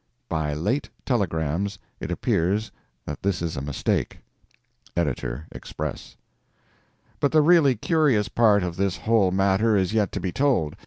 [0.29, 2.71] (By late telegrams it appears
[3.05, 4.17] that this is a mistake.
[4.97, 6.17] Editor Express.)
[7.19, 10.75] But the really curious part of this whole matter is yet to be told.